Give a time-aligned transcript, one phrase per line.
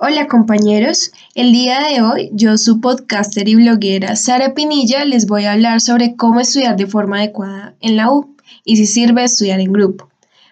[0.00, 5.44] Hola compañeros, el día de hoy yo, su podcaster y bloguera Sara Pinilla, les voy
[5.44, 9.58] a hablar sobre cómo estudiar de forma adecuada en la U y si sirve estudiar
[9.58, 10.08] en grupo.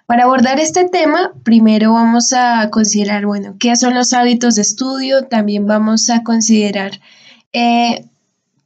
[0.07, 5.29] Para abordar este tema, primero vamos a considerar, bueno, qué son los hábitos de estudio,
[5.29, 7.01] también vamos a considerar
[7.53, 8.05] eh,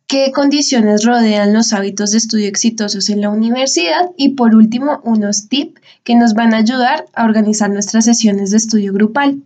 [0.07, 5.51] qué condiciones rodean los hábitos de estudio exitosos en la universidad y por último unos
[5.51, 9.43] tips que nos van a ayudar a organizar nuestras sesiones de estudio grupal.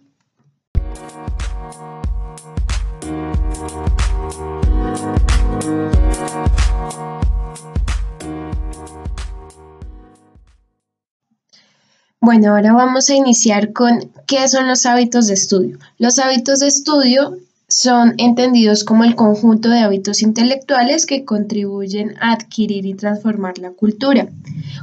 [12.25, 15.79] Bueno, ahora vamos a iniciar con qué son los hábitos de estudio.
[15.99, 17.37] Los hábitos de estudio
[17.69, 23.73] son entendidos como el conjunto de hábitos intelectuales que contribuyen a adquirir y transformar la
[23.73, 24.27] cultura.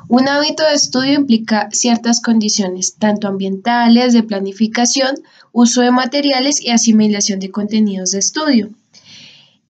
[0.08, 5.16] Un hábito de estudio implica ciertas condiciones, tanto ambientales, de planificación,
[5.52, 8.70] uso de materiales y asimilación de contenidos de estudio.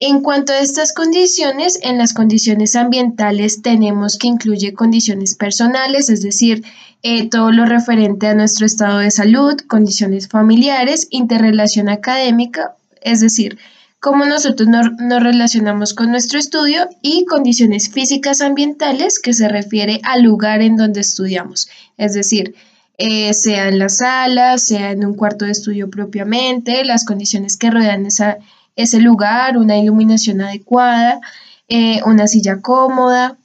[0.04, 6.24] En cuanto a estas condiciones, en las condiciones ambientales tenemos que incluye condiciones personales, es
[6.24, 6.64] decir,
[7.04, 13.60] eh, todo lo referente a nuestro estado de salud, condiciones familiares, interrelación académica, es decir,
[14.00, 20.24] cómo nosotros nos, relacionamos con nuestro estudio y condiciones físicas ambientales que se refiere al
[20.24, 22.56] lugar en donde estudiamos, es decir,
[22.98, 27.70] eh, sea en la sala, sea en un cuarto de estudio propiamente, las condiciones que
[27.70, 28.40] rodean esa
[28.76, 31.20] ese lugar, una iluminación adecuada,
[31.68, 33.38] eh, una silla cómoda,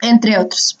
[0.00, 0.78] entre otros.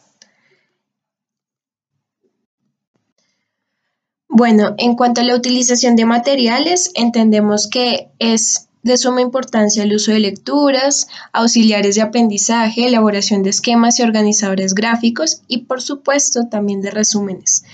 [4.28, 9.94] Bueno, en cuanto a la utilización de materiales, entendemos que es de suma importancia el
[9.94, 16.46] uso de lecturas, auxiliares de aprendizaje, elaboración de esquemas y organizadores gráficos y por supuesto
[16.48, 17.64] también de resúmenes.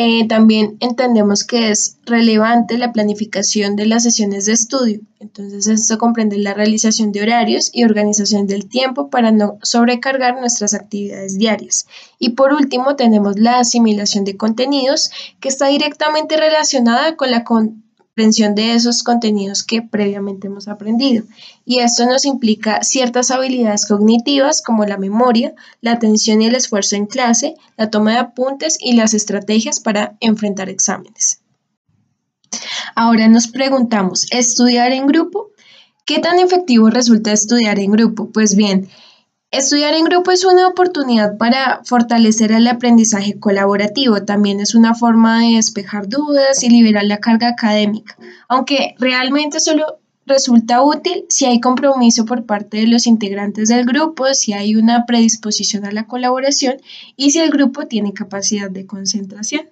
[0.00, 5.00] Eh, también entendemos que es relevante la planificación de las sesiones de estudio.
[5.18, 10.72] Entonces, esto comprende la realización de horarios y organización del tiempo para no sobrecargar nuestras
[10.72, 11.88] actividades diarias.
[12.20, 17.42] Y por último, tenemos la asimilación de contenidos, que está directamente relacionada con la
[18.18, 21.24] de esos contenidos que previamente hemos aprendido.
[21.64, 26.96] Y esto nos implica ciertas habilidades cognitivas como la memoria, la atención y el esfuerzo
[26.96, 31.42] en clase, la toma de apuntes y las estrategias para enfrentar exámenes.
[32.96, 35.50] Ahora nos preguntamos, ¿estudiar en grupo?
[36.04, 38.30] ¿Qué tan efectivo resulta estudiar en grupo?
[38.32, 38.88] Pues bien,
[39.50, 45.40] Estudiar en grupo es una oportunidad para fortalecer el aprendizaje colaborativo, también es una forma
[45.40, 51.60] de despejar dudas y liberar la carga académica, aunque realmente solo resulta útil si hay
[51.60, 56.76] compromiso por parte de los integrantes del grupo, si hay una predisposición a la colaboración
[57.16, 59.62] y si el grupo tiene capacidad de concentración.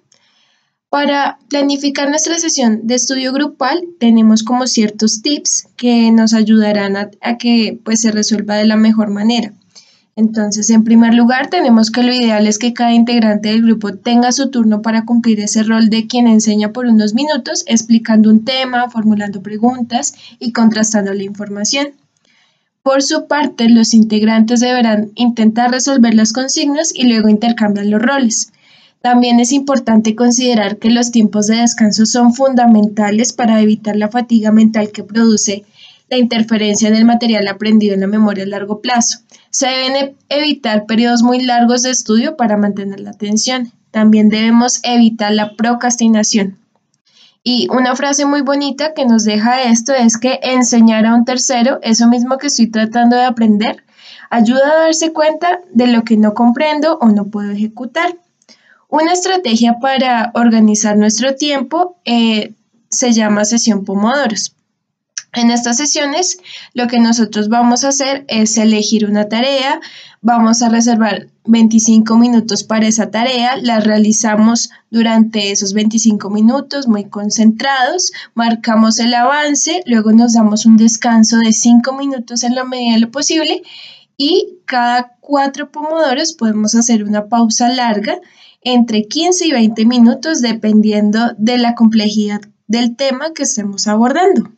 [0.89, 7.37] Para planificar nuestra sesión de estudio grupal tenemos como ciertos tips que nos ayudarán a,
[7.37, 9.53] que pues, se resuelva de la mejor manera.
[10.19, 14.33] Entonces, en primer lugar, tenemos que lo ideal es que cada integrante del grupo tenga
[14.33, 18.89] su turno para cumplir ese rol de quien enseña por unos minutos, explicando un tema,
[18.89, 21.89] formulando preguntas y contrastando la información.
[22.83, 28.53] Por su parte, los integrantes deberán intentar resolver las consignas y luego intercambiar los roles.
[29.03, 34.51] También es importante considerar que los tiempos de descanso son fundamentales para evitar la fatiga
[34.51, 35.65] mental que produce
[36.09, 39.19] la interferencia en el material aprendido en la memoria a largo plazo.
[39.51, 43.73] Se deben e-, evitar periodos muy largos de estudio para mantener la atención.
[43.91, 46.59] También debemos evitar la procrastinación.
[47.43, 51.79] Y una frase muy bonita que nos deja esto es que enseñar a un tercero
[51.83, 53.85] eso mismo que estoy tratando de aprender
[54.31, 58.17] ayuda a darse cuenta de lo que no comprendo o no puedo ejecutar.
[58.89, 62.53] Una estrategia para organizar nuestro tiempo eh,
[62.89, 64.56] se llama sesión Pomodoros.
[65.33, 66.39] En estas sesiones
[66.73, 69.81] lo que nosotros vamos a hacer es elegir una tarea,
[70.23, 77.05] vamos a reservar 25 minutos para esa tarea, la realizamos durante esos 25 minutos muy
[77.05, 82.95] concentrados, marcamos el avance, luego nos damos un descanso de 5 minutos en la medida
[82.95, 83.63] de lo posible
[84.17, 88.19] y cada cuatro pomodoros podemos hacer una pausa larga
[88.63, 94.51] entre 15 y 20 minutos dependiendo de la complejidad del tema que estemos abordando.